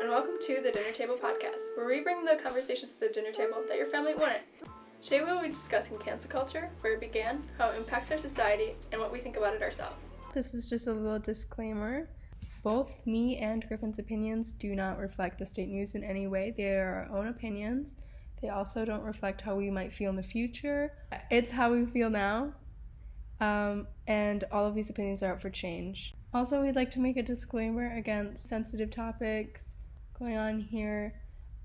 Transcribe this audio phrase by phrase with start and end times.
[0.00, 3.32] and welcome to the Dinner Table Podcast, where we bring the conversations to the dinner
[3.32, 4.40] table that your family wanted.
[5.02, 8.72] Today we will be discussing cancel culture, where it began, how it impacts our society,
[8.92, 10.14] and what we think about it ourselves.
[10.32, 12.08] This is just a little disclaimer.
[12.62, 16.54] Both me and Griffin's opinions do not reflect the state news in any way.
[16.56, 17.94] They are our own opinions.
[18.40, 20.94] They also don't reflect how we might feel in the future.
[21.30, 22.54] It's how we feel now.
[23.38, 26.14] Um, and all of these opinions are up for change.
[26.32, 29.76] Also, we'd like to make a disclaimer against sensitive topics
[30.20, 31.14] going on here.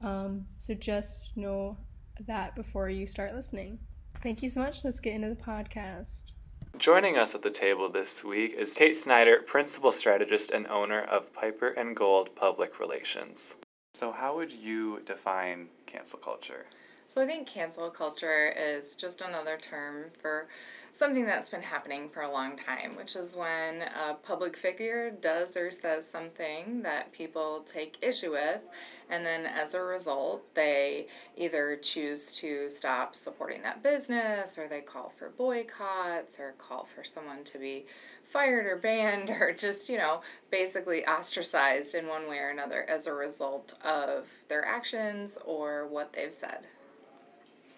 [0.02, 1.78] Um, so just know
[2.26, 3.80] that before you start listening.
[4.22, 4.84] Thank you so much.
[4.84, 6.32] Let's get into the podcast.
[6.78, 11.34] Joining us at the table this week is Kate Snyder, principal strategist and owner of
[11.34, 13.58] Piper and Gold Public Relations.
[13.94, 16.66] So, how would you define cancel culture?
[17.08, 20.48] So I think cancel culture is just another term for
[20.96, 25.58] something that's been happening for a long time, which is when a public figure does
[25.58, 28.64] or says something that people take issue with,
[29.10, 34.80] and then as a result, they either choose to stop supporting that business, or they
[34.80, 37.86] call for boycotts, or call for someone to be
[38.24, 43.06] fired or banned, or just, you know, basically ostracized in one way or another as
[43.06, 46.68] a result of their actions or what they've said.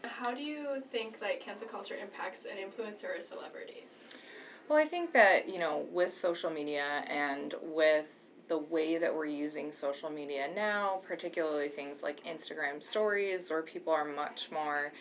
[0.08, 3.86] How do you think like cancel culture impacts an influencer or a celebrity?
[4.69, 8.08] Well, I think that, you know, with social media and with
[8.47, 13.94] the way that we're using social media now, particularly things like Instagram stories, where people
[13.94, 14.94] are much more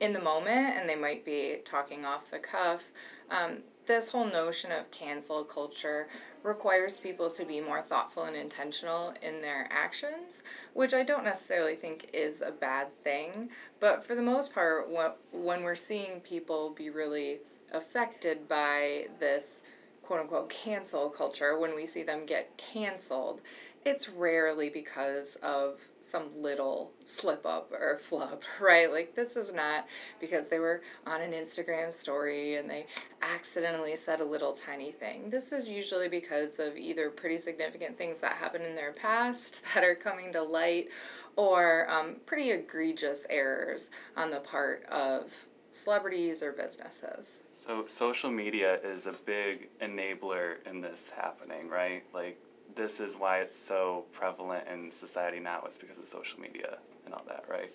[0.00, 2.92] in the moment and they might be talking off the cuff.
[3.30, 6.08] Um, this whole notion of cancel culture
[6.44, 11.74] requires people to be more thoughtful and intentional in their actions, which I don't necessarily
[11.74, 13.48] think is a bad thing.
[13.80, 14.88] But for the most part,
[15.32, 17.38] when we're seeing people be really
[17.72, 19.64] affected by this
[20.02, 23.40] quote unquote cancel culture, when we see them get canceled,
[23.84, 28.90] it's rarely because of some little slip up or flub, right?
[28.90, 29.86] Like, this is not
[30.20, 32.86] because they were on an Instagram story and they
[33.22, 35.30] accidentally said a little tiny thing.
[35.30, 39.84] This is usually because of either pretty significant things that happened in their past that
[39.84, 40.88] are coming to light
[41.36, 47.42] or um, pretty egregious errors on the part of celebrities or businesses.
[47.52, 52.04] So, social media is a big enabler in this happening, right?
[52.14, 52.38] Like,
[52.74, 57.14] this is why it's so prevalent in society now is because of social media and
[57.14, 57.70] all that, right?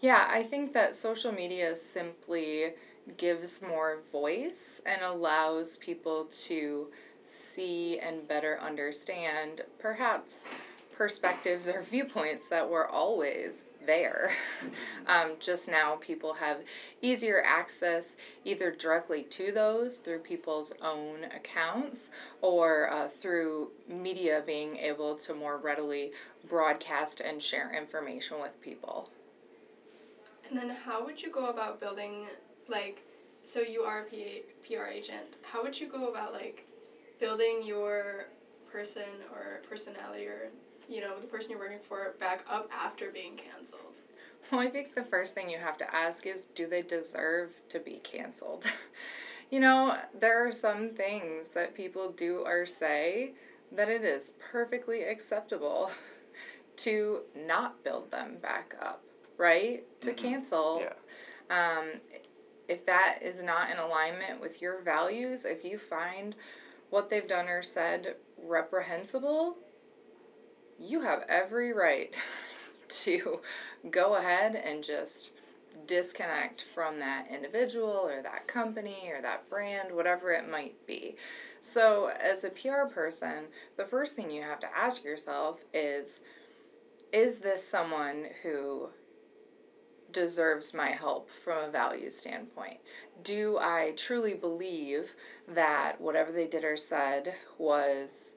[0.00, 2.74] Yeah, I think that social media simply
[3.16, 6.88] gives more voice and allows people to
[7.22, 10.46] see and better understand perhaps
[10.92, 14.32] perspectives or viewpoints that were always there.
[15.06, 16.58] um, just now, people have
[17.02, 22.10] easier access either directly to those through people's own accounts
[22.42, 26.12] or uh, through media being able to more readily
[26.48, 29.10] broadcast and share information with people.
[30.48, 32.26] And then, how would you go about building,
[32.68, 33.02] like,
[33.44, 36.66] so you are a PR agent, how would you go about, like,
[37.18, 38.26] building your
[38.70, 40.50] person or personality or
[40.88, 44.00] you know, the person you're working for back up after being canceled?
[44.50, 47.80] Well, I think the first thing you have to ask is do they deserve to
[47.80, 48.64] be canceled?
[49.50, 53.32] you know, there are some things that people do or say
[53.72, 55.90] that it is perfectly acceptable
[56.76, 59.02] to not build them back up,
[59.36, 59.84] right?
[60.02, 60.28] To mm-hmm.
[60.28, 60.82] cancel.
[60.82, 61.78] Yeah.
[61.78, 62.00] Um,
[62.68, 66.34] if that is not in alignment with your values, if you find
[66.90, 69.56] what they've done or said reprehensible,
[70.78, 72.14] you have every right
[72.88, 73.40] to
[73.90, 75.30] go ahead and just
[75.86, 81.16] disconnect from that individual or that company or that brand, whatever it might be.
[81.60, 86.22] So, as a PR person, the first thing you have to ask yourself is
[87.12, 88.90] Is this someone who
[90.12, 92.78] deserves my help from a value standpoint?
[93.22, 95.14] Do I truly believe
[95.48, 98.36] that whatever they did or said was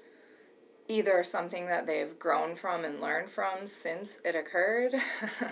[0.90, 4.96] either something that they've grown from and learned from since it occurred,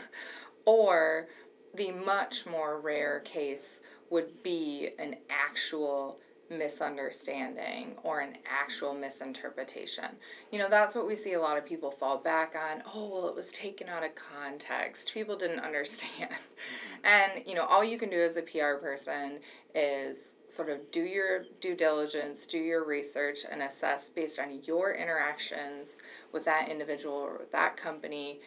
[0.65, 1.27] or
[1.73, 3.79] the much more rare case
[4.09, 6.19] would be an actual
[6.49, 10.05] misunderstanding or an actual misinterpretation.
[10.51, 12.83] You know, that's what we see a lot of people fall back on.
[12.93, 15.13] Oh, well, it was taken out of context.
[15.13, 16.31] People didn't understand.
[16.31, 17.05] Mm-hmm.
[17.05, 19.39] And, you know, all you can do as a PR person
[19.75, 24.93] is sort of do your due diligence, do your research, and assess based on your
[24.93, 25.99] interactions
[26.31, 28.39] with that individual or with that company.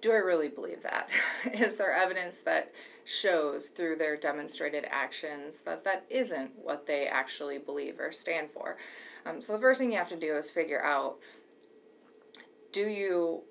[0.00, 1.08] Do I really believe that?
[1.52, 2.72] Is there evidence that
[3.04, 8.76] shows through their demonstrated actions that that isn't what they actually believe or stand for?
[9.24, 11.18] Um, so, the first thing you have to do is figure out
[12.70, 13.42] do you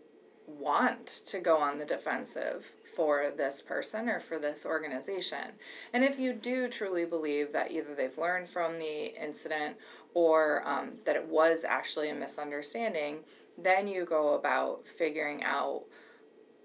[0.46, 5.54] want to go on the defensive for this person or for this organization.
[5.94, 9.78] And if you do truly believe that either they've learned from the incident
[10.16, 13.20] or um, that it was actually a misunderstanding,
[13.56, 15.84] then you go about figuring out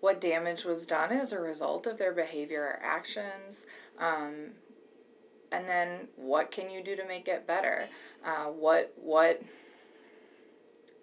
[0.00, 3.66] what damage was done as a result of their behavior or actions.
[3.98, 4.52] Um,
[5.52, 7.90] and then what can you do to make it better?
[8.24, 9.42] Uh, what what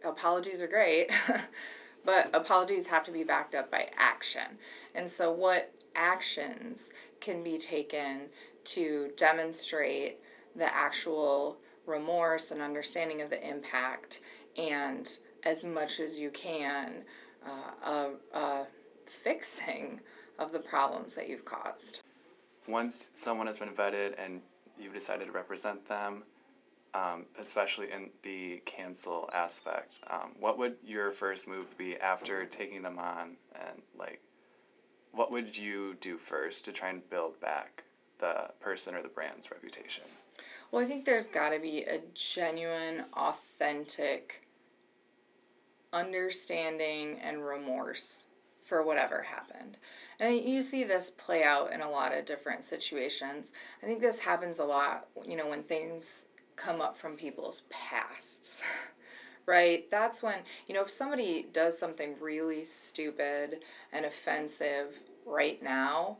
[0.03, 1.11] apologies are great,
[2.09, 4.57] but apologies have to be backed up by action.
[4.95, 6.91] And so, what actions
[7.21, 8.29] can be taken
[8.63, 10.17] to demonstrate
[10.55, 14.21] the actual remorse and understanding of the impact,
[14.57, 17.03] and as much as you can,
[17.45, 18.67] uh, a, a
[19.05, 19.99] fixing
[20.39, 22.01] of the problems that you've caused.
[22.67, 24.41] Once someone has been vetted and
[24.79, 26.23] you've decided to represent them,
[26.93, 32.81] um, especially in the cancel aspect, um, what would your first move be after taking
[32.81, 33.37] them on?
[33.53, 34.21] And, like,
[35.11, 37.83] what would you do first to try and build back
[38.19, 40.03] the person or the brand's reputation?
[40.71, 44.47] Well, I think there's got to be a genuine, authentic
[45.91, 48.25] understanding and remorse
[48.63, 49.77] for whatever happened.
[50.19, 53.51] And you see this play out in a lot of different situations.
[53.81, 56.27] I think this happens a lot, you know, when things
[56.59, 58.61] come up from people's pasts.
[59.45, 59.89] right?
[59.89, 60.35] That's when,
[60.67, 66.17] you know, if somebody does something really stupid and offensive right now,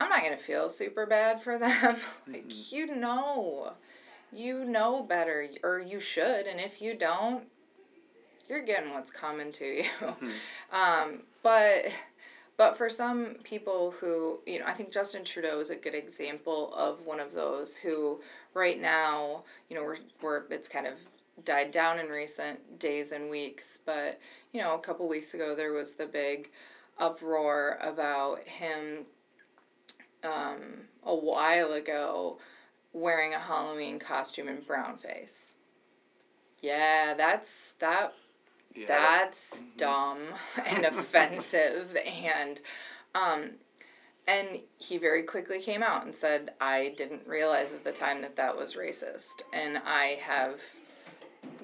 [0.00, 1.96] I'm not going to feel super bad for them.
[2.26, 2.74] like, mm-hmm.
[2.74, 3.74] you know,
[4.32, 6.46] you know better, or you should.
[6.46, 7.44] And if you don't,
[8.48, 9.84] you're getting what's coming to you.
[10.00, 10.30] Mm-hmm.
[10.72, 11.86] Um, but
[12.60, 16.74] but for some people who, you know, I think Justin Trudeau is a good example
[16.74, 18.20] of one of those who
[18.54, 20.94] right now, you know, we're, we're it's kind of
[21.44, 24.20] died down in recent days and weeks, but
[24.52, 26.50] you know, a couple weeks ago there was the big
[26.98, 29.06] uproar about him
[30.22, 32.38] um, a while ago
[32.92, 35.52] wearing a Halloween costume in brown face.
[36.60, 38.12] Yeah, that's that
[38.74, 38.86] yeah.
[38.86, 39.76] That's mm-hmm.
[39.76, 40.18] dumb
[40.66, 42.60] and offensive and
[43.14, 43.50] um
[44.30, 48.36] and he very quickly came out and said I didn't realize at the time that
[48.36, 50.60] that was racist and I have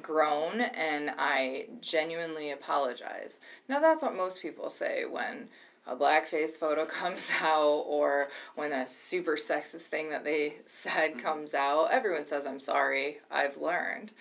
[0.03, 3.39] grown and I genuinely apologize.
[3.69, 5.49] Now that's what most people say when
[5.87, 11.21] a blackface photo comes out or when a super sexist thing that they said mm-hmm.
[11.21, 11.93] comes out.
[11.93, 13.19] Everyone says I'm sorry.
[13.31, 14.13] I've learned.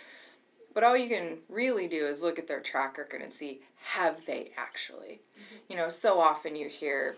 [0.74, 3.62] But all you can really do is look at their track record and see
[3.94, 5.22] have they actually.
[5.34, 5.56] Mm-hmm.
[5.70, 7.16] You know, so often you hear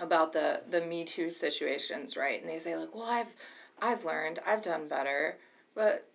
[0.00, 2.40] about the the Me Too situations, right?
[2.40, 3.34] And they say like, "Well, I've
[3.80, 5.36] I've learned, I've done better."
[5.74, 6.06] But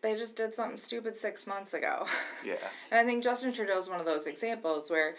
[0.00, 2.06] they just did something stupid 6 months ago.
[2.44, 2.54] Yeah.
[2.90, 5.16] and I think Justin Trudeau is one of those examples where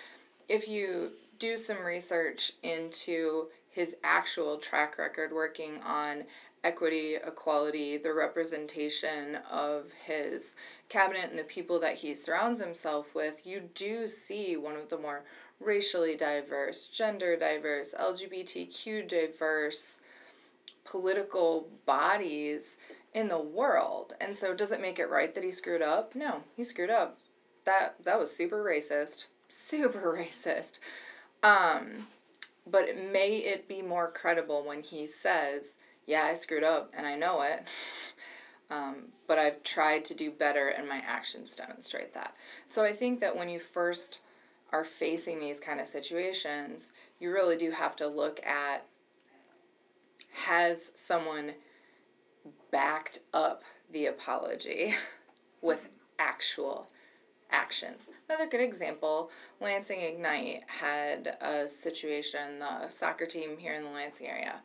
[0.47, 6.23] if you do some research into his actual track record working on
[6.63, 10.55] equity, equality, the representation of his
[10.89, 14.97] cabinet and the people that he surrounds himself with, you do see one of the
[14.97, 15.23] more
[15.59, 19.99] racially diverse, gender diverse, LGBTQ diverse
[20.83, 22.77] political bodies
[23.13, 24.13] in the world.
[24.21, 26.15] And so does it make it right that he screwed up?
[26.15, 27.17] No, he screwed up.
[27.65, 29.25] That that was super racist.
[29.47, 30.79] Super racist.
[31.43, 32.07] Um
[32.69, 37.15] but may it be more credible when he says yeah, I screwed up and I
[37.15, 37.67] know it.
[38.71, 42.33] um, but I've tried to do better and my actions demonstrate that.
[42.69, 44.19] So I think that when you first
[44.71, 48.85] are facing these kind of situations, you really do have to look at
[50.45, 51.53] has someone
[52.71, 54.93] backed up the apology
[55.61, 56.87] with actual
[57.49, 58.09] actions.
[58.29, 59.31] Another good example
[59.61, 64.61] Lansing Ignite had a situation, the soccer team here in the Lansing area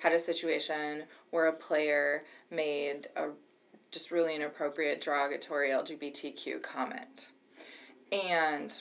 [0.00, 3.28] had a situation where a player made a
[3.90, 7.28] just really inappropriate derogatory LGBTQ comment.
[8.12, 8.80] And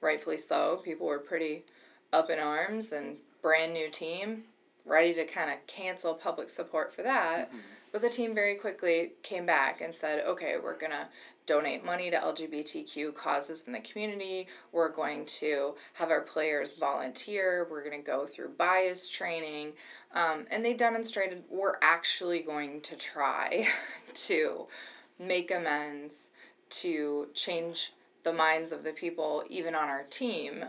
[0.00, 1.64] rightfully so, people were pretty
[2.12, 4.44] up in arms and brand new team,
[4.84, 7.48] ready to kind of cancel public support for that.
[7.48, 7.58] Mm-hmm.
[7.92, 11.08] But the team very quickly came back and said, okay, we're going to
[11.46, 14.48] donate money to LGBTQ causes in the community.
[14.72, 17.66] We're going to have our players volunteer.
[17.70, 19.72] We're going to go through bias training.
[20.12, 23.66] Um, and they demonstrated we're actually going to try
[24.14, 24.66] to
[25.18, 26.30] make amends,
[26.68, 27.92] to change
[28.26, 30.64] the minds of the people, even on our team,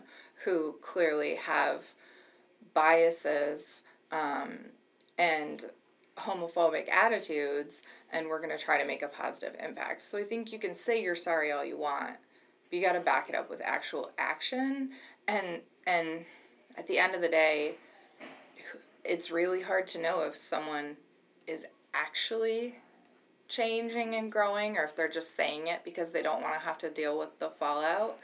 [0.46, 1.86] who clearly have
[2.76, 4.60] biases um,
[5.18, 5.66] and
[6.18, 7.82] homophobic attitudes
[8.14, 10.04] and we're going to try to make a positive impact.
[10.04, 12.18] So I think you can say you're sorry all you want,
[12.70, 14.92] but you got to back it up with actual action
[15.28, 16.26] and and
[16.78, 17.76] at the end of the day
[19.04, 20.98] it's really hard to know if someone
[21.48, 22.76] is actually
[23.48, 26.78] changing and growing or if they're just saying it because they don't want to have
[26.78, 28.18] to deal with the fallout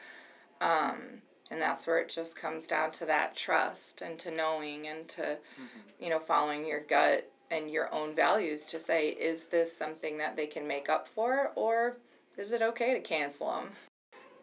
[0.62, 5.08] um, and that's where it just comes down to that trust and to knowing and
[5.08, 6.04] to mm-hmm.
[6.04, 10.36] you know following your gut and your own values to say is this something that
[10.36, 11.98] they can make up for or
[12.38, 13.70] is it okay to cancel them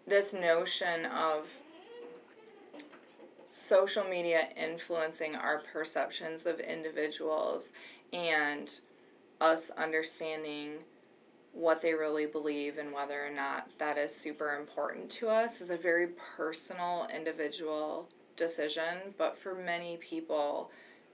[0.06, 1.48] this notion of
[3.50, 7.72] social media influencing our perceptions of individuals
[8.12, 8.80] and
[9.40, 10.72] us understanding
[11.52, 15.70] what they really believe and whether or not that is super important to us is
[15.70, 16.06] a very
[16.36, 20.70] personal individual decision but for many people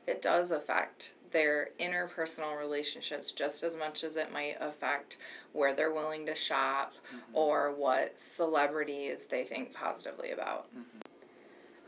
[0.06, 5.18] it does affect their interpersonal relationships just as much as it might affect
[5.52, 7.36] where they're willing to shop mm-hmm.
[7.36, 10.66] or what celebrities they think positively about.
[10.70, 11.05] Mm-hmm.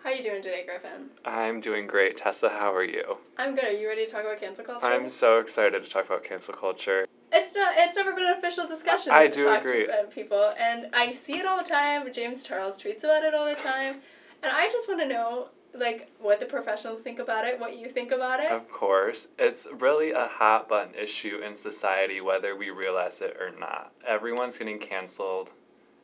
[0.03, 1.11] How are you doing today, Griffin?
[1.25, 2.17] I'm doing great.
[2.17, 3.19] Tessa, how are you?
[3.37, 3.65] I'm good.
[3.65, 4.87] Are you ready to talk about cancel culture?
[4.87, 7.07] I'm so excited to talk about cancel culture.
[7.33, 7.75] It's not.
[7.77, 9.13] It's never been an official discussion.
[9.13, 9.87] I do agree.
[9.87, 12.11] To people, and I see it all the time.
[12.13, 13.97] James Charles tweets about it all the time,
[14.43, 17.89] and I just want to know like what the professionals think about it, what you
[17.89, 18.51] think about it.
[18.51, 19.29] Of course.
[19.39, 23.93] It's really a hot button issue in society whether we realize it or not.
[24.07, 25.53] Everyone's getting canceled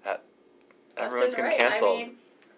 [0.04, 0.22] at
[0.96, 1.58] everyone's getting right.
[1.58, 2.00] canceled.
[2.00, 2.16] I mean,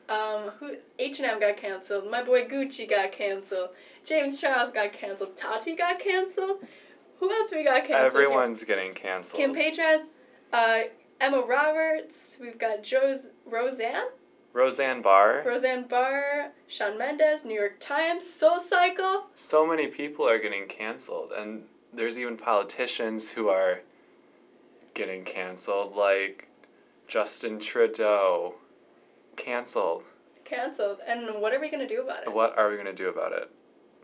[0.09, 2.11] um, who H and M got canceled.
[2.11, 3.71] My boy Gucci got canceled.
[4.05, 5.37] James Charles got canceled.
[5.37, 6.65] Tati got canceled.
[7.19, 8.07] Who else we got canceled?
[8.07, 8.77] Everyone's here?
[8.77, 9.41] getting canceled.
[9.41, 10.03] Kim Petras,
[10.53, 10.83] uh,
[11.21, 12.39] Emma Roberts.
[12.41, 14.07] We've got Joe's Roseanne.
[14.53, 15.43] Roseanne Barr.
[15.45, 19.27] Roseanne Barr, Shawn Mendes, New York Times, Soul Cycle.
[19.35, 23.81] So many people are getting canceled, and there's even politicians who are
[24.95, 26.49] getting canceled, like
[27.07, 28.55] Justin Trudeau.
[29.37, 30.05] Canceled.
[30.45, 30.99] Canceled.
[31.07, 32.33] And what are we going to do about it?
[32.33, 33.51] What are we going to do about it?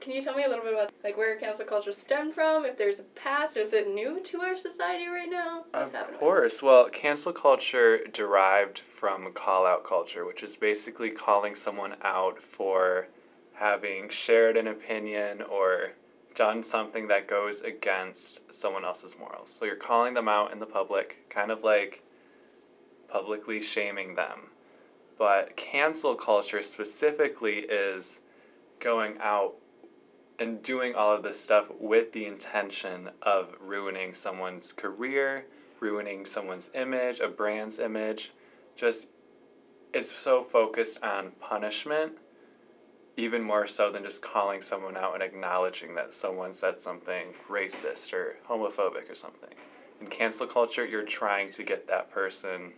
[0.01, 2.65] Can you tell me a little bit about like where cancel culture stemmed from?
[2.65, 5.65] If there's a past, or is it new to our society right now?
[5.71, 6.61] What's of course.
[6.61, 13.07] Well, cancel culture derived from call out culture, which is basically calling someone out for
[13.55, 15.93] having shared an opinion or
[16.35, 19.51] done something that goes against someone else's morals.
[19.51, 22.03] So you're calling them out in the public, kind of like
[23.07, 24.51] publicly shaming them.
[25.19, 28.21] But cancel culture specifically is
[28.81, 29.55] going out
[30.39, 35.47] and doing all of this stuff with the intention of ruining someone's career,
[35.81, 38.33] ruining someone's image, a brand's image,
[38.75, 39.09] just
[39.93, 42.13] is so focused on punishment,
[43.17, 48.13] even more so than just calling someone out and acknowledging that someone said something racist
[48.13, 49.51] or homophobic or something.
[50.01, 52.73] In cancel culture, you're trying to get that person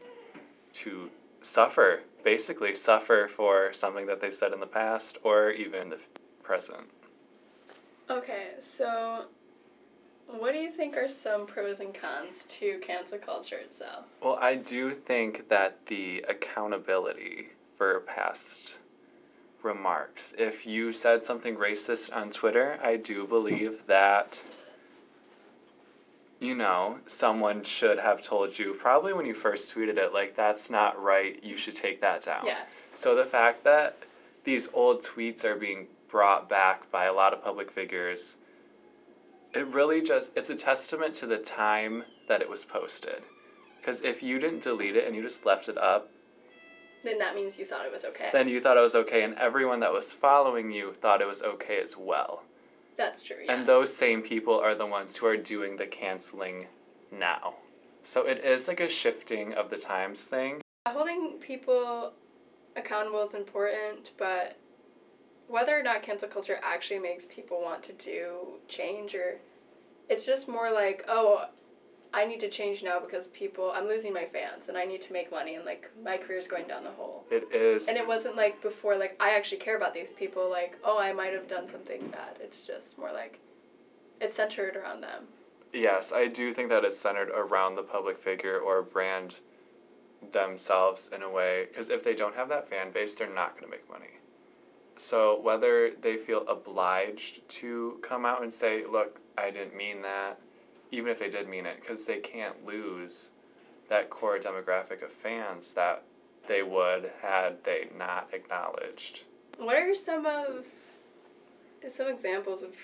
[0.72, 1.08] to
[1.44, 6.00] suffer, basically suffer for something that they said in the past or even the
[6.42, 6.88] present.
[8.10, 9.24] Okay, so
[10.26, 14.06] what do you think are some pros and cons to cancel culture itself?
[14.22, 18.80] Well, I do think that the accountability for past
[19.62, 20.34] remarks.
[20.38, 24.44] If you said something racist on Twitter, I do believe that
[26.44, 30.70] you know, someone should have told you probably when you first tweeted it like that's
[30.70, 32.46] not right, you should take that down.
[32.46, 32.58] Yeah.
[32.94, 33.98] So the fact that
[34.44, 38.36] these old tweets are being brought back by a lot of public figures
[39.54, 43.22] it really just it's a testament to the time that it was posted
[43.80, 46.10] because if you didn't delete it and you just left it up
[47.02, 49.34] then that means you thought it was okay then you thought it was okay and
[49.36, 52.42] everyone that was following you thought it was okay as well
[52.96, 53.52] that's true yeah.
[53.52, 56.66] and those same people are the ones who are doing the canceling
[57.12, 57.54] now
[58.02, 62.12] so it is like a shifting of the times thing holding people
[62.76, 64.56] accountable is important but
[65.48, 69.38] whether or not cancel culture actually makes people want to do change or
[70.08, 71.46] it's just more like oh
[72.14, 75.12] i need to change now because people i'm losing my fans and i need to
[75.12, 77.24] make money and like my career's going down the hole.
[77.30, 77.88] It is.
[77.88, 81.12] And it wasn't like before like i actually care about these people like oh i
[81.12, 82.36] might have done something bad.
[82.40, 83.40] It's just more like
[84.20, 85.24] it's centered around them.
[85.72, 89.40] Yes i do think that it's centered around the public figure or brand
[90.32, 93.64] themselves in a way because if they don't have that fan base they're not going
[93.64, 94.18] to make money.
[94.96, 100.38] So whether they feel obliged to come out and say, "Look, I didn't mean that,"
[100.94, 103.30] even if they did mean it, because they can't lose
[103.88, 106.04] that core demographic of fans that
[106.46, 109.24] they would had they not acknowledged.
[109.58, 110.64] What are some of
[111.88, 112.74] some examples of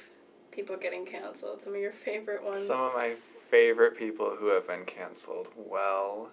[0.51, 1.63] people getting canceled?
[1.63, 2.67] Some of your favorite ones.
[2.67, 3.15] Some of my
[3.49, 5.51] favorite people who have been canceled.
[5.57, 6.31] Well,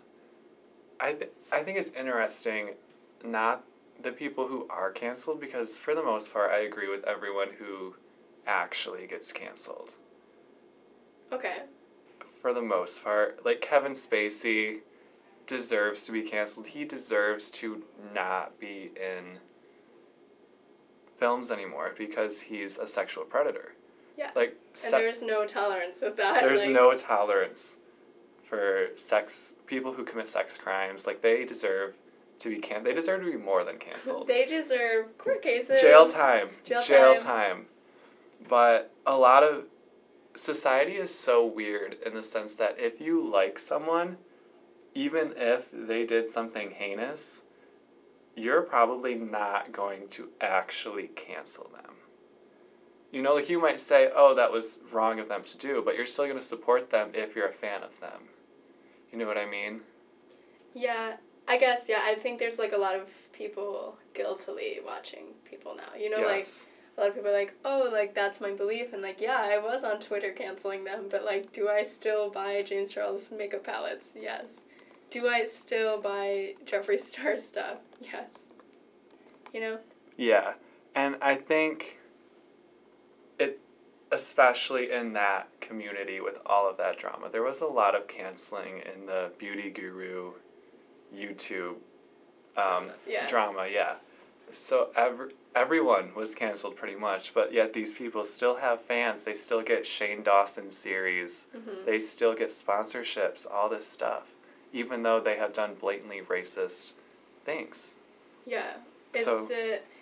[0.99, 2.71] I th- I think it's interesting,
[3.23, 3.63] not
[4.01, 7.95] the people who are canceled because for the most part I agree with everyone who
[8.45, 9.95] actually gets canceled.
[11.31, 11.63] Okay.
[12.41, 14.79] For the most part, like Kevin Spacey
[15.45, 16.67] deserves to be canceled.
[16.67, 19.39] He deserves to not be in
[21.15, 23.73] films anymore because he's a sexual predator.
[24.17, 24.31] Yeah.
[24.35, 26.41] Like And there's no tolerance with that.
[26.41, 27.77] there's like, no tolerance
[28.43, 31.07] for sex people who commit sex crimes.
[31.07, 31.95] Like they deserve
[32.39, 34.27] to be can they deserve to be more than canceled.
[34.27, 35.81] They deserve court cases.
[35.81, 36.49] Jail time.
[36.63, 37.25] Jail Jail time.
[37.25, 37.65] time.
[38.47, 39.67] But a lot of
[40.37, 44.17] society is so weird in the sense that if you like someone,
[44.93, 47.45] even if they did something heinous,
[48.35, 51.95] you're probably not going to actually cancel them.
[53.11, 55.95] You know, like you might say, oh, that was wrong of them to do, but
[55.95, 58.29] you're still going to support them if you're a fan of them.
[59.11, 59.81] You know what I mean?
[60.73, 61.17] Yeah,
[61.47, 62.01] I guess, yeah.
[62.03, 65.97] I think there's like a lot of people guiltily watching people now.
[65.97, 66.67] You know, like yes.
[66.97, 68.91] A lot of people are like, oh, like that's my belief.
[68.93, 72.63] And like, yeah, I was on Twitter canceling them, but like, do I still buy
[72.63, 74.13] James Charles makeup palettes?
[74.19, 74.61] Yes.
[75.11, 77.77] Do I still buy Jeffree Star stuff?
[78.01, 78.47] Yes.
[79.53, 79.79] You know?
[80.17, 80.53] Yeah.
[80.95, 81.99] And I think
[83.37, 83.59] it
[84.11, 88.79] especially in that community with all of that drama, there was a lot of canceling
[88.79, 90.31] in the beauty guru
[91.15, 91.75] YouTube
[92.55, 93.27] um, Yeah.
[93.27, 93.95] drama, yeah.
[94.49, 99.25] So every, everyone was canceled pretty much, but yet these people still have fans.
[99.25, 101.47] They still get Shane Dawson series.
[101.55, 101.85] Mhm.
[101.85, 104.33] They still get sponsorships, all this stuff,
[104.71, 106.93] even though they have done blatantly racist
[107.43, 107.95] things.
[108.45, 108.77] Yeah.
[109.13, 109.47] It's So-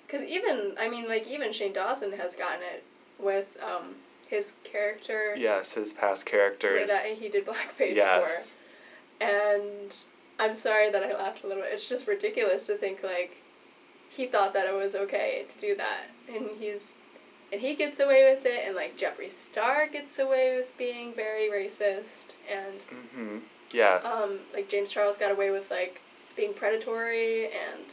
[0.06, 2.84] because even I mean like even Shane Dawson has gotten it
[3.18, 3.96] with um
[4.28, 6.90] his character Yes, his past characters.
[6.90, 8.58] that he did blackface yes.
[9.20, 9.96] for, and
[10.40, 11.74] I'm sorry that I laughed a little bit.
[11.74, 13.38] It's just ridiculous to think like
[14.16, 16.96] he thought that it was okay to do that, and he's
[17.52, 21.50] and he gets away with it, and like Jeffree Star gets away with being very
[21.50, 23.38] racist, and Mm-hmm.
[23.74, 24.24] Yes.
[24.28, 26.02] um like James Charles got away with like
[26.36, 27.86] being predatory and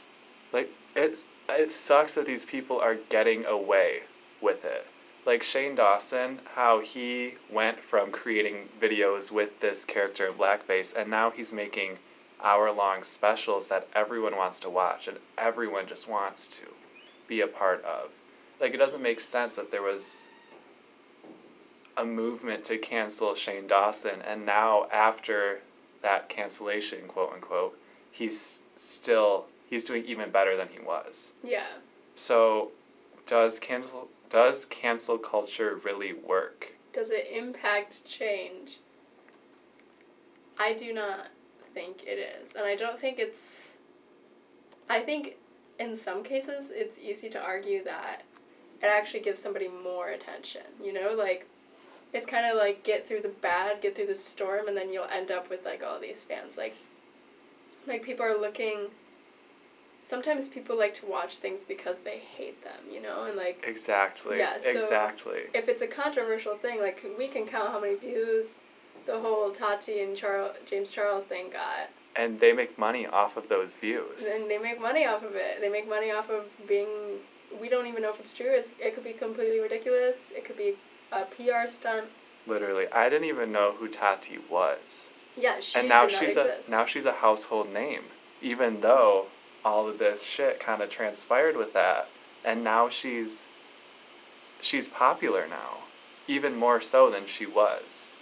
[0.52, 4.02] like it's it sucks that these people are getting away
[4.40, 4.86] with it.
[5.24, 11.08] Like Shane Dawson, how he went from creating videos with this character in blackface and
[11.10, 11.98] now he's making
[12.42, 16.66] hour long specials that everyone wants to watch and everyone just wants to
[17.26, 18.10] be a part of.
[18.60, 20.24] Like it doesn't make sense that there was
[21.96, 25.60] a movement to cancel Shane Dawson and now after
[26.02, 27.78] that cancellation, quote unquote,
[28.10, 31.34] he's still he's doing even better than he was.
[31.42, 31.66] yeah.
[32.14, 32.72] So
[33.26, 36.74] does cancel does cancel culture really work?
[36.92, 38.78] Does it impact change?
[40.58, 41.28] I do not
[41.74, 42.54] think it is.
[42.54, 43.78] And I don't think it's.
[44.88, 45.36] I think
[45.78, 48.22] in some cases it's easy to argue that
[48.82, 50.62] it actually gives somebody more attention.
[50.82, 51.46] You know, like
[52.12, 55.04] it's kind of like get through the bad, get through the storm, and then you'll
[55.10, 56.56] end up with like all these fans.
[56.58, 56.76] Like,
[57.86, 58.88] like people are looking.
[60.04, 64.38] Sometimes people like to watch things because they hate them, you know, and like Exactly.
[64.38, 65.42] Yeah, so- exactly.
[65.54, 68.58] if it's a controversial thing, like we can count how many views
[69.06, 73.48] the whole Tati and Charles James Charles thing got, And they make money off of
[73.48, 74.38] those views.
[74.40, 75.60] and they make money off of it.
[75.60, 76.88] They make money off of being.
[77.60, 78.46] We don't even know if it's true.
[78.50, 80.32] It's, it could be completely ridiculous.
[80.34, 80.74] It could be
[81.12, 82.06] a PR stunt.
[82.46, 82.86] Literally.
[82.90, 85.10] I didn't even know who Tati was.
[85.36, 86.68] Yeah, she and now she's exist.
[86.68, 88.02] a now she's a household name.
[88.40, 89.26] Even though
[89.64, 92.08] all of this shit kind of transpired with that.
[92.44, 93.48] And now she's
[94.60, 95.78] she's popular now.
[96.28, 98.12] Even more so than she was.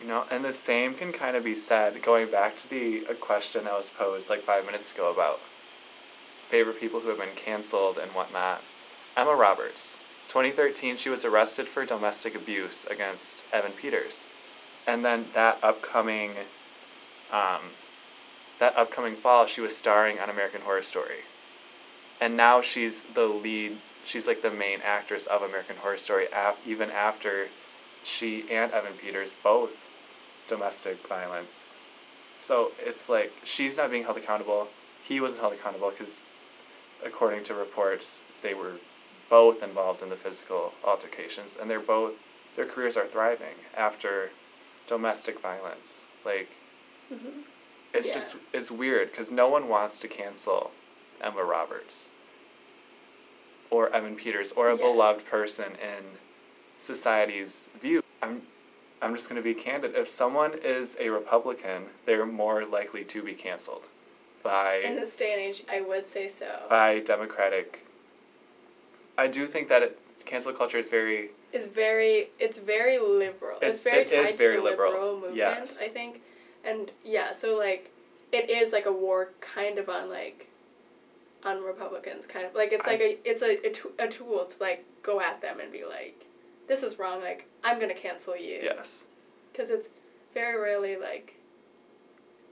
[0.00, 3.64] You know, and the same can kind of be said going back to the question
[3.64, 5.40] that was posed like five minutes ago about
[6.48, 8.62] favorite people who have been canceled and whatnot.
[9.16, 9.98] Emma Roberts.
[10.28, 14.28] 2013, she was arrested for domestic abuse against Evan Peters.
[14.86, 16.32] And then that upcoming,
[17.32, 17.60] um,
[18.58, 21.24] that upcoming fall, she was starring on American Horror Story.
[22.20, 26.26] And now she's the lead, she's like the main actress of American Horror Story,
[26.66, 27.48] even after
[28.02, 29.89] she and Evan Peters both
[30.50, 31.76] domestic violence.
[32.36, 34.68] So it's like she's not being held accountable.
[35.02, 36.26] He wasn't held accountable because,
[37.04, 38.74] according to reports, they were
[39.28, 42.14] both involved in the physical altercations, and they're both
[42.56, 44.30] their careers are thriving after
[44.88, 46.08] domestic violence.
[46.24, 46.48] Like,
[47.12, 47.44] Mhm.
[47.92, 48.14] it's Yeah.
[48.14, 50.72] just it's weird because no one wants to cancel
[51.20, 52.10] Emma Roberts
[53.70, 54.82] or Evan Peters or a Yeah.
[54.82, 56.18] beloved person in
[56.78, 58.02] society's view.
[58.20, 58.46] I'm
[59.02, 59.94] I'm just going to be candid.
[59.94, 63.88] If someone is a Republican, they're more likely to be canceled
[64.42, 66.46] by In this day and age, I would say so.
[66.68, 67.86] by Democratic.
[69.16, 73.56] I do think that it, cancel culture is very It's very it's very liberal.
[73.56, 74.92] It's- It's, very it tied is to very the liberal.
[74.92, 75.82] liberal, movement, Yes.
[75.82, 76.22] I think.
[76.64, 77.90] And yeah, so like
[78.32, 80.46] it is like a war kind of on like
[81.44, 84.56] on Republicans kind of like it's like a it's a, a, t- a tool to
[84.62, 86.26] like go at them and be like
[86.70, 88.60] this is wrong like I'm going to cancel you.
[88.62, 89.06] yes.
[89.54, 89.90] Cuz it's
[90.32, 91.34] very rarely like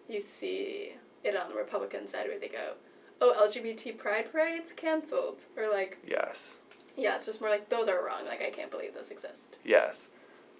[0.09, 2.75] you see it on the Republican side where they go,
[3.21, 6.59] "Oh, LGBT pride parade's canceled." Or like, Yes.
[6.97, 8.25] yeah, it's just more like those are wrong.
[8.27, 9.55] Like I can't believe those exist.
[9.65, 10.11] Yes.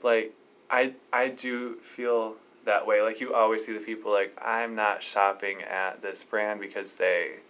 [0.03, 0.33] Like
[0.71, 3.03] I I do feel that way.
[3.03, 7.41] Like you always see the people like I'm not shopping at this brand because they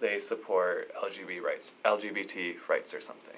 [0.00, 3.36] they support LGBT rights, LGBT rights or something.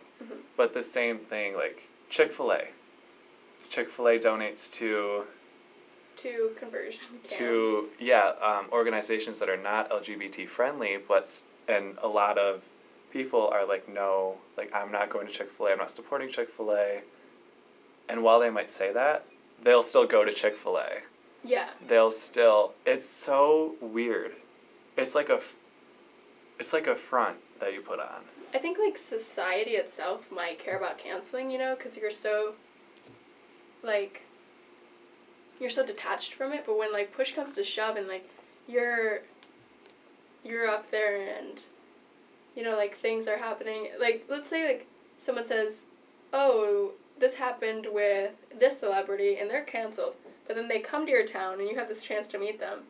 [0.57, 2.69] But the same thing like Chick-fil-A.
[3.69, 5.25] Chick-fil-A donates to
[6.15, 7.37] to conversion camps.
[7.39, 12.69] to yeah um, organizations that are not LGBT friendly, but and a lot of
[13.13, 15.73] people are like no, like I'm not going to Chick Fil A.
[15.73, 17.03] I'm not supporting Chick Fil A.
[18.09, 19.25] And while they might say that,
[19.63, 20.89] they'll still go to Chick Fil A.
[21.45, 22.75] yeah They'll still.
[22.85, 24.33] It's so weird.
[24.97, 25.41] It's like a.
[26.59, 28.23] It's like a front that you put on.
[28.55, 32.55] I think like society itself might care about canceling, you know, because you're so
[33.83, 34.23] like
[35.61, 36.65] you're so detached from it.
[36.67, 38.29] But when like push comes to shove and like
[38.69, 39.23] you're
[40.45, 41.63] you're up there and
[42.57, 43.89] you know like things are happening.
[43.99, 44.87] Like let's say like
[45.19, 45.85] someone says,
[46.33, 51.27] "Oh, this happened with this celebrity and they're canceled," but then they come to your
[51.27, 52.81] town and you have this chance to meet them.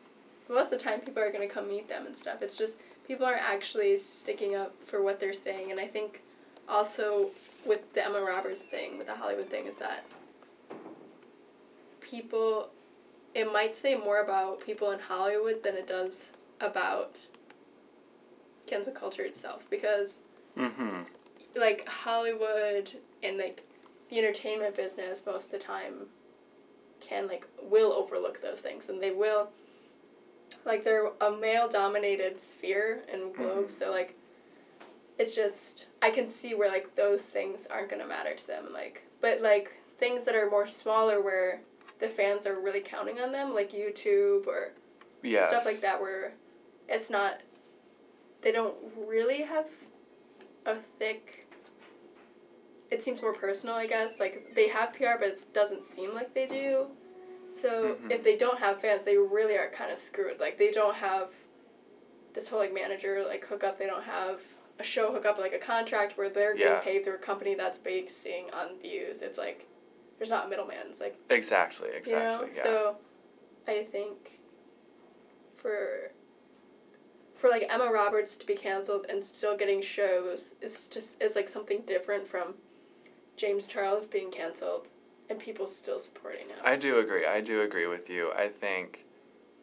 [0.49, 2.41] Most of the time, people are gonna come meet them and stuff.
[2.41, 6.21] It's just people aren't actually sticking up for what they're saying, and I think
[6.67, 7.29] also
[7.65, 10.05] with the Emma Roberts thing, with the Hollywood thing, is that
[12.01, 12.69] people,
[13.33, 17.19] it might say more about people in Hollywood than it does about
[18.67, 20.19] cancel culture itself, because
[20.55, 20.99] Mm-hmm.
[21.55, 22.91] like Hollywood
[23.23, 23.63] and like
[24.11, 26.05] the entertainment business most of the time
[26.99, 29.49] can like will overlook those things and they will
[30.65, 33.71] like they're a male dominated sphere and globe mm-hmm.
[33.71, 34.17] so like
[35.17, 39.03] it's just I can see where like those things aren't gonna matter to them like
[39.21, 41.61] but like things that are more smaller where
[41.99, 44.71] the fans are really counting on them like YouTube or
[45.23, 45.49] Yes.
[45.49, 46.33] stuff like that where
[46.89, 47.39] it's not
[48.41, 48.75] they don't
[49.07, 49.67] really have
[50.65, 51.47] a thick
[52.91, 56.33] it seems more personal i guess like they have pr but it doesn't seem like
[56.33, 56.87] they do
[57.53, 58.11] so Mhm.
[58.11, 61.31] if they don't have fans they really are kind of screwed like they don't have
[62.33, 64.41] this whole like manager like hookup they don't have
[64.79, 66.79] a show hookup like a contract where they're getting Yeah.
[66.79, 69.67] paid through a company that's basing on views it's like
[70.17, 71.87] there's not middleman it's like Exactly.
[71.87, 71.97] you know?
[71.99, 72.47] Exactly.
[72.55, 72.63] Yeah.
[72.63, 72.97] So,
[73.67, 74.39] I think
[75.57, 76.11] for
[77.35, 81.49] for like Emma Roberts to be canceled and still getting shows is just is like
[81.49, 82.55] something different from
[83.35, 84.87] James Charles being canceled
[85.29, 86.57] and people still supporting him.
[86.63, 87.25] I do agree.
[87.25, 88.31] I do agree with you.
[88.35, 89.05] I think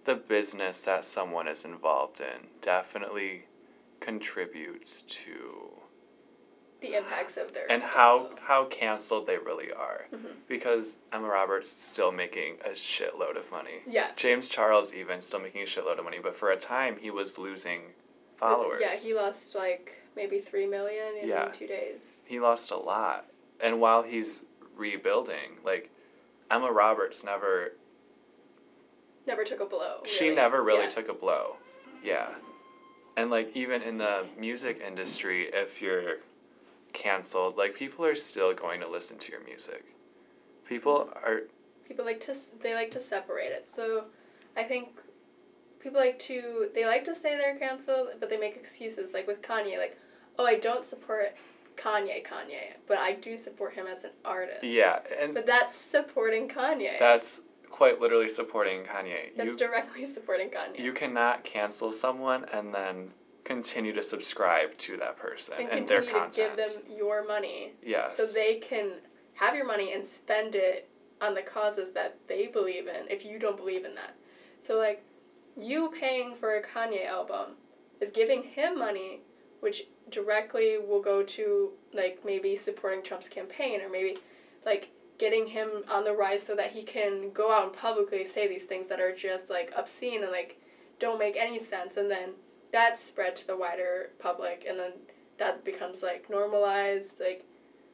[0.05, 3.45] the business that someone is involved in definitely
[4.01, 5.71] contributes to
[6.81, 8.39] the impacts of their and how cancel.
[8.47, 10.07] how canceled they really are.
[10.13, 10.37] Mhm.
[10.49, 13.83] Because Emma Roberts is still making a shitload of money.
[13.87, 17.11] yeah James Charles even still making a shitload of money, but for a time he
[17.11, 17.93] was losing
[18.37, 18.81] followers.
[18.81, 21.49] Yeah, he lost like maybe three million in Yeah.
[21.53, 22.25] two days.
[22.27, 23.27] he lost a lot.
[23.61, 24.43] And while he's
[24.81, 25.91] rebuilding, like
[26.51, 27.73] Emma Roberts never
[29.27, 30.01] Never took a blow.
[30.05, 30.89] she never really Yeah.
[30.89, 31.57] took a blow.
[32.03, 32.35] Yeah.
[33.17, 36.17] And like even in the music industry, if you're
[36.93, 39.85] canceled, like people are still going to listen to your music.
[40.65, 41.43] People are
[41.87, 44.05] people like to they like to separate it so
[44.57, 44.91] i think
[45.81, 49.43] people like to they like to say they're canceled but they make excuses like with
[49.43, 49.99] kanye like
[50.39, 51.33] oh i don't support
[51.77, 56.49] kanye kanye but i do support him as an artist yeah, and but that's supporting
[56.49, 59.35] kanye that's quite literally supporting Kanye.
[59.37, 63.11] that's you directly supporting kanye you cannot cancel someone and then
[63.45, 66.35] continue to subscribe to that person and and, their content.
[66.35, 68.17] give them your money yes.
[68.17, 68.95] so they can
[69.35, 70.89] have your money and spend it
[71.21, 74.15] on the causes that they believe in if you don't believe in that.
[74.59, 75.03] So like
[75.59, 77.57] you paying for a Kanye album
[78.01, 79.21] is giving him money
[79.61, 84.19] which directly will go to like maybe supporting Trump's campaign or maybe
[84.67, 88.49] like getting him on the rise so that he can go out and publicly say
[88.49, 90.61] these things that are just like obscene and like
[90.99, 92.31] don't make any sense and then
[92.73, 94.93] that's spread to the wider public and then
[95.39, 97.45] that becomes like normalized like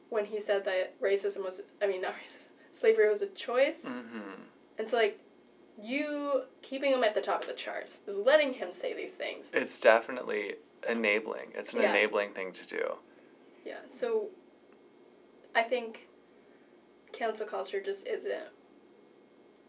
[0.09, 3.85] when he said that racism was I mean not racism slavery was a choice.
[3.85, 4.41] Mm-hmm.
[4.77, 5.19] And so, like,
[5.81, 9.49] you keeping him at the top of the charts is letting him say these things.
[9.53, 10.55] It's definitely
[10.87, 11.51] enabling.
[11.55, 11.91] It's an Yeah.
[11.91, 12.97] enabling thing to do.
[13.65, 14.29] Yeah, so
[15.55, 16.07] I think
[17.11, 18.49] cancel culture just isn't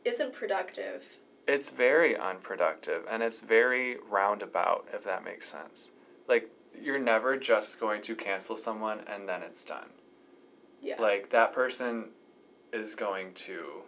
[0.05, 1.17] isn't productive.
[1.47, 5.93] It's very unproductive and it's very roundabout, if that makes sense.
[6.27, 9.91] Like, you're never just going to cancel someone and then it's done.
[10.81, 11.01] Yeah.
[11.01, 12.11] Like, that person
[12.73, 13.83] is going to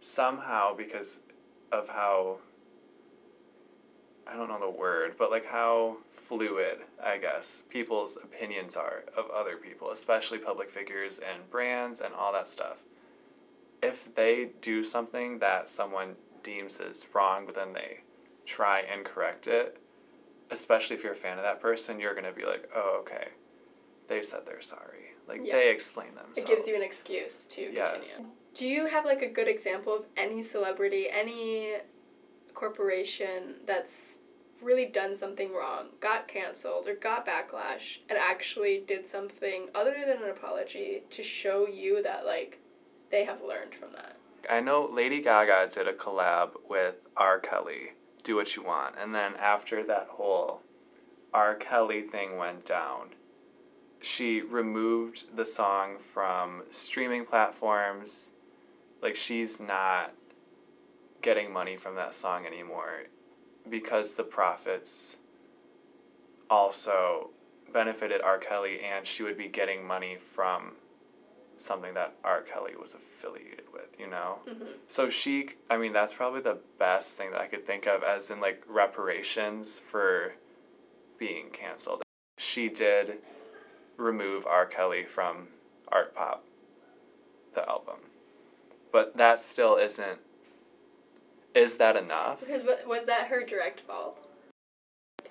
[0.00, 1.20] somehow, because
[1.70, 2.38] of how,
[4.32, 9.28] I don't know the word, but like how fluid, I guess, people's opinions are of
[9.30, 12.82] other people, especially public figures and brands and all that stuff.
[13.82, 18.00] If they do something that someone deems as wrong, but then they
[18.46, 19.78] try and correct it,
[20.50, 23.28] especially if you're a fan of that person, you're going to be like, oh, okay,
[24.06, 25.14] they said they're sorry.
[25.28, 25.52] Like, Yeah.
[25.52, 26.38] they explain themselves.
[26.38, 28.16] it gives you an excuse to Yes.
[28.16, 28.32] continue.
[28.54, 31.74] Do you have like a good example of any celebrity, any
[32.54, 34.18] corporation that's
[34.62, 40.22] really done something wrong, got canceled or got backlash and actually did something other than
[40.22, 42.60] an apology to show you that like
[43.10, 44.16] they have learned from that?
[44.50, 47.38] I know Lady Gaga did a collab with R.
[47.38, 48.96] Kelly, Do What You Want.
[49.00, 50.62] And then after that whole
[51.32, 51.54] R.
[51.54, 53.10] Kelly thing went down,
[54.00, 58.30] she removed the song from streaming platforms.
[59.00, 60.12] Like, she's not
[61.22, 63.04] getting money from that song anymore
[63.68, 65.18] because the profits
[66.50, 67.30] also
[67.72, 68.38] benefited R.
[68.38, 70.72] Kelly and she would be getting money from
[71.56, 72.42] something that R.
[72.42, 74.38] Kelly was affiliated with, you know?
[74.48, 74.64] Mm-hmm.
[74.88, 78.30] So she, I mean, that's probably the best thing that I could think of as
[78.30, 80.34] in like reparations for
[81.18, 82.02] being canceled.
[82.38, 83.20] She did
[83.96, 84.66] remove R.
[84.66, 85.48] Kelly from
[85.88, 86.44] Art Pop,
[87.54, 87.98] the album.
[88.90, 90.20] But that still isn't.
[91.54, 92.40] Is that enough?
[92.40, 94.26] Because was that her direct fault?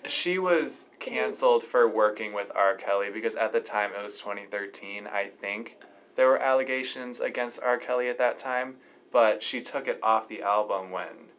[0.05, 2.75] She was canceled for working with R.
[2.75, 5.77] Kelly because at the time it was 2013, I think.
[6.15, 7.77] There were allegations against R.
[7.77, 8.77] Kelly at that time,
[9.11, 11.29] but she took it off the album when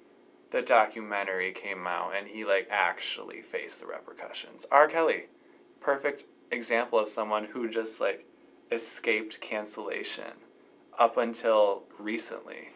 [0.51, 4.67] the documentary came out and he like actually faced the repercussions.
[4.71, 4.87] R.
[4.87, 5.25] Kelly,
[5.81, 8.27] perfect example of someone who just like
[8.71, 10.33] escaped cancellation
[10.99, 12.69] up until recently.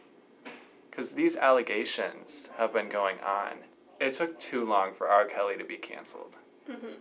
[0.97, 3.59] Because these allegations have been going on.
[4.01, 5.27] It took too long for R.
[5.27, 6.39] Kelly to be canceled.
[6.71, 6.95] Mm-hmm.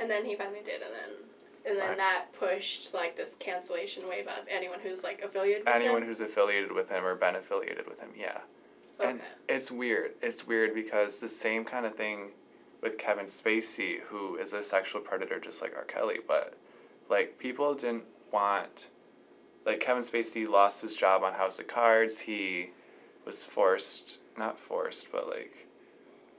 [0.00, 1.18] And then he finally did, and then
[1.66, 1.98] and then Right.
[1.98, 6.08] that pushed like this cancellation wave of anyone who's like affiliated with Anyone him.
[6.08, 8.40] who's affiliated with him or been affiliated with him, yeah.
[8.98, 10.12] And it's weird.
[10.22, 12.30] It's weird because the same kind of thing
[12.80, 15.84] with Kevin Spacey, who is a sexual predator just like R.
[15.84, 16.54] Kelly, but
[17.10, 18.88] like people didn't want
[19.66, 22.20] like Kevin Spacey lost his job on House of Cards.
[22.20, 22.70] He
[23.24, 25.68] was forced, not forced, but like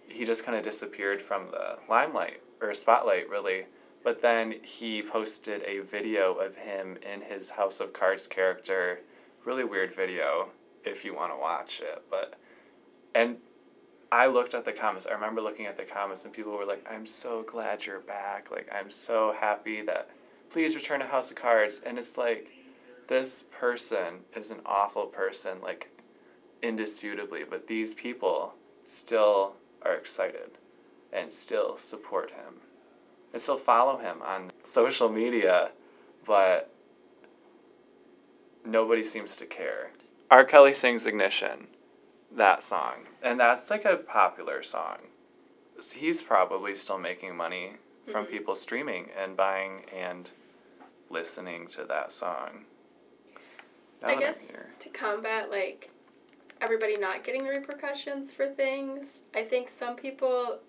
[0.08, 3.66] he just kind of disappeared from the limelight or spotlight really.
[4.04, 9.00] But then he posted a video of him in his House of Cards character.
[9.46, 10.50] Really weird video
[10.84, 12.36] if you want to watch it, but
[13.16, 13.38] and
[14.12, 15.08] I looked at the comments.
[15.08, 18.52] I remember looking at the comments and people were like, "I'm so glad you're back.
[18.52, 20.10] Like I'm so happy that
[20.50, 22.50] please return to House of Cards." And it's like
[23.08, 25.90] this person is an awful person like
[26.64, 30.52] indisputably, but these people still are excited
[31.12, 32.62] and still support him
[33.32, 35.72] and still follow him on social media,
[36.26, 36.72] but
[38.66, 39.92] nobody seems to care.
[40.32, 40.44] R.
[40.44, 41.68] Kelly sings Ignition,
[42.32, 44.98] that song, and that's like a popular song.
[45.96, 48.30] He's probably still making money from Mhm.
[48.30, 50.32] people streaming and buying and
[51.10, 52.66] listening to that song.
[54.02, 55.90] Now I that guess to combat like
[56.64, 60.60] everybody not getting repercussions for things, I think some people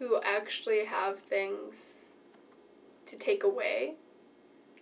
[0.00, 2.06] who actually have things
[3.06, 3.94] to take away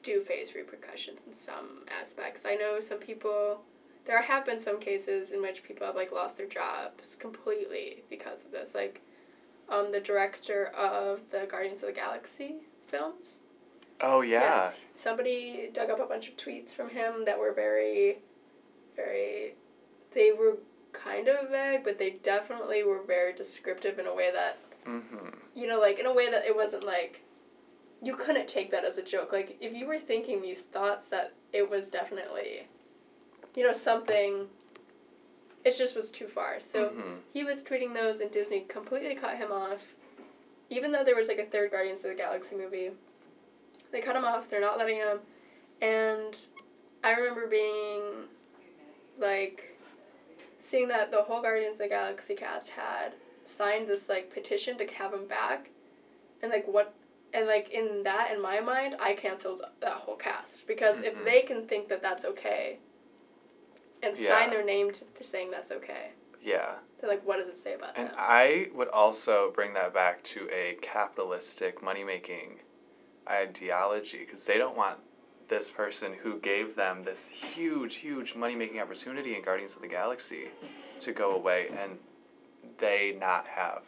[0.03, 2.45] do face repercussions in some aspects.
[2.47, 3.61] I know some people
[4.05, 8.45] there have been some cases in which people have like lost their jobs completely because
[8.47, 8.75] of this.
[8.75, 9.03] Like
[9.69, 12.57] um the director of the Guardians of the Galaxy
[12.89, 13.39] films.
[14.01, 14.41] Oh yeah.
[14.41, 14.81] Yes.
[14.95, 18.19] Somebody dug up a bunch of tweets from him that were very,
[18.97, 19.55] very.
[20.15, 20.59] They were
[20.93, 25.29] kind of vague, but they definitely were very descriptive in a way that, Mm-hmm.
[25.55, 27.23] you know, like in a way that it wasn't like.
[28.05, 29.33] You couldn't take that as a joke.
[29.33, 32.67] Like, if you were thinking these thoughts, that it was definitely,
[33.55, 34.49] you know, something.
[35.65, 36.59] It just was too far.
[36.59, 37.19] So Mhm.
[37.33, 39.95] he was tweeting those, and Disney completely cut him off.
[40.69, 42.91] Even though there was like a third Guardians of the Galaxy movie,
[43.93, 44.49] they cut him off.
[44.51, 45.21] They're not letting him,
[45.81, 46.37] and
[47.05, 48.27] I remember being
[49.17, 49.72] like
[50.63, 54.87] seeing that the whole Guardians of the Galaxy cast had signed this like petition to
[54.87, 55.71] have him back,
[56.41, 56.95] and like what.
[57.35, 61.05] And like in that, in my mind, I canceled that whole cast because Mhm.
[61.05, 62.79] if they can think that that's okay,
[64.03, 64.29] and Yeah.
[64.29, 66.11] sign their name to saying that's okay,
[66.43, 66.81] Yeah.
[67.01, 68.17] then like what does it say about And them?
[68.19, 72.61] I would also bring that back to a capitalistic money making
[73.27, 74.99] ideology because they don't want
[75.53, 79.89] this person who gave them this huge, huge money making opportunity in Guardians of the
[79.89, 80.49] Galaxy
[81.01, 81.99] to go away and
[82.79, 83.87] they not have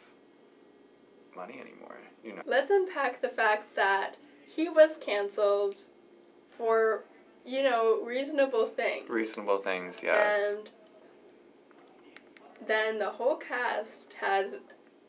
[1.35, 1.97] money anymore.
[2.23, 2.43] You know.
[2.45, 4.15] Let's unpack the fact that
[4.47, 5.77] he was canceled
[6.51, 7.05] for,
[7.43, 9.09] you know, reasonable things.
[9.09, 10.57] Reasonable things, yes.
[10.57, 10.69] And
[12.67, 14.59] then the whole cast had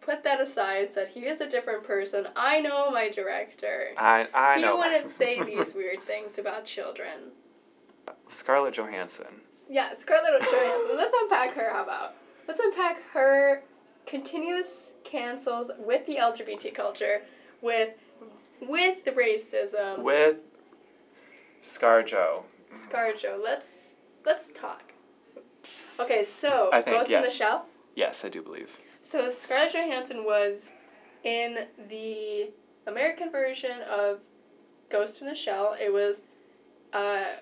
[0.06, 2.28] put that aside, said he is a different person.
[2.36, 3.88] I know my director.
[3.98, 4.76] I I he know.
[4.76, 7.32] wouldn't say these weird things about children.
[8.28, 9.42] Scarlett Johansson.
[9.68, 10.96] Yeah, Scarlett Johansson.
[10.96, 11.70] Let's unpack her.
[11.72, 12.14] How about?
[12.46, 13.64] Let's unpack her
[14.06, 17.22] continuous cancels with the LGBT culture,
[17.60, 17.90] with
[18.60, 20.02] with the racism.
[20.02, 20.46] With
[21.60, 22.44] ScarJo.
[22.70, 23.42] ScarJo.
[23.42, 24.92] Let's let's talk.
[25.98, 27.36] Okay, so I think, Ghost in the yes.
[27.36, 27.66] Shell.
[27.96, 28.78] Yes, I do believe.
[29.06, 30.72] So Scarlett Johansson was
[31.22, 32.50] in the
[32.88, 34.18] American version of
[34.90, 35.76] Ghost in the Shell.
[35.80, 36.22] It was
[36.92, 37.36] a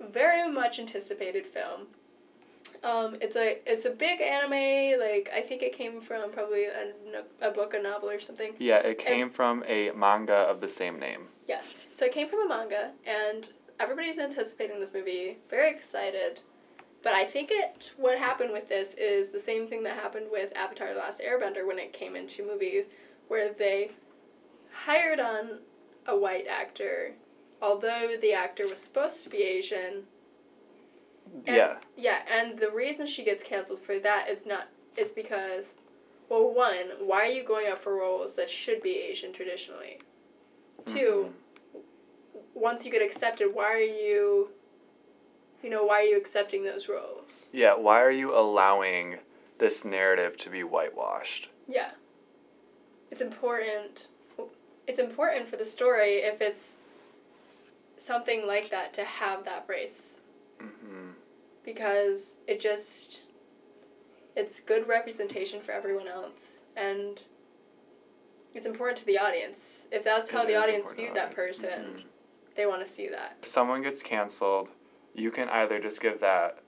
[0.00, 1.86] very much anticipated film.
[2.82, 4.98] Um, it's a it's a big anime.
[4.98, 6.92] Like I think it came from probably a,
[7.40, 8.54] a book, a novel, or something.
[8.58, 11.28] Yeah, it came from a manga of the same name.
[11.46, 11.72] Yes.
[11.92, 13.48] So it came from a manga, and
[13.78, 16.40] everybody's anticipating this movie, very excited.
[17.02, 20.54] But I think it what happened with this is the same thing that happened with
[20.56, 22.88] Avatar: The Last Airbender when it came into movies,
[23.28, 23.92] where they
[24.72, 25.60] hired on
[26.06, 27.12] a white actor,
[27.62, 30.04] although the actor was supposed to be Asian.
[31.46, 31.76] And- yeah.
[31.96, 35.74] Yeah, and the reason she gets canceled for that is not is because,
[36.28, 39.98] well, one, why are you going up for roles that should be Asian traditionally?
[40.84, 41.32] Two,
[41.72, 41.80] mm-hmm.
[42.54, 44.50] once you get accepted, why are you,
[45.62, 47.46] you know, why are you accepting those roles?
[47.52, 49.18] Yeah, why are you allowing
[49.58, 51.48] this narrative to be whitewashed?
[51.68, 51.90] Yeah.
[53.10, 54.08] It's important.
[54.86, 56.78] It's important for the story if it's
[57.96, 60.20] something like that to have that race
[60.58, 61.10] hmm
[61.62, 63.20] because it just
[64.34, 67.20] it's good representation for everyone else and
[68.54, 71.60] it's important to the audience if that's how It the audience viewed to that audience.
[71.62, 72.04] person Mhm.
[72.56, 74.72] they want to see that If someone gets canceled,
[75.14, 76.58] you can either just give that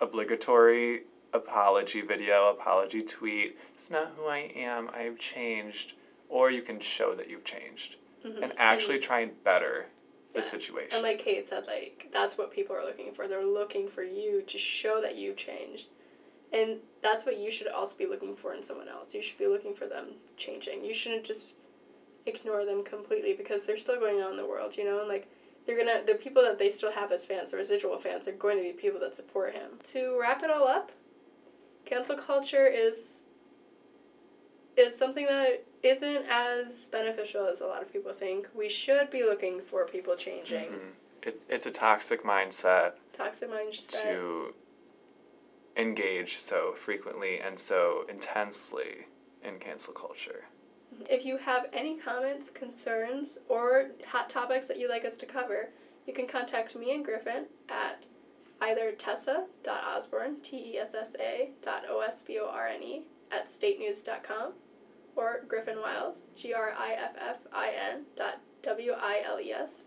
[0.00, 3.58] obligatory apology video, apology tweet.
[3.74, 4.88] It's not who I am.
[4.92, 5.94] I've changed.
[6.28, 8.42] Or you can show that you've changed Mhm.
[8.42, 9.86] and actually try and better
[10.32, 10.44] the Yeah.
[10.46, 10.94] situation.
[10.96, 14.42] and like kate said like that's what people are looking for they're looking for you
[14.42, 15.86] to show that you've changed
[16.52, 19.46] and that's what you should also be looking for in someone else you should be
[19.46, 21.52] looking for them changing you shouldn't just
[22.26, 25.28] ignore them completely because they're still going on in the world you know and like
[25.66, 28.56] they're gonna the people that they still have as fans the residual fans are going
[28.56, 30.92] to be people that support him to wrap it all up
[31.84, 33.24] cancel culture is
[34.76, 39.22] is something that isn't as beneficial as a lot of people think we should be
[39.22, 40.92] looking for people changing Mhm.
[41.22, 44.54] it, it's a toxic mindset toxic mindset to
[45.76, 49.06] engage so frequently and so intensely
[49.42, 50.44] in cancel culture.
[51.08, 55.70] If you have any comments, concerns, or hot topics that you'd like us to cover,
[56.06, 58.06] you can contact me and Griffin at
[58.60, 64.52] either tessa.osborne, T-E-S-S-A dot O-S-B-O-R-N-E at statenews.com
[65.16, 69.84] or Griffin Wiles, G-R-I-F-F-I-N dot W-I-L-E-S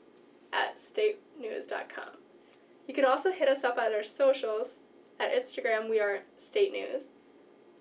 [0.53, 2.17] at statenews.com.
[2.87, 4.79] You can also hit us up at our socials.
[5.19, 7.09] At Instagram, we are State News.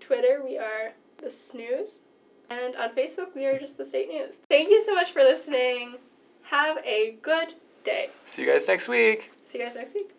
[0.01, 2.01] Twitter, we are The Snooze.
[2.49, 4.39] And on Facebook, we are just The State News.
[4.49, 5.97] Thank you so much for listening.
[6.45, 7.55] Have a good
[7.85, 8.11] day.
[8.25, 9.33] See you guys next week.
[9.43, 10.16] See you guys next week.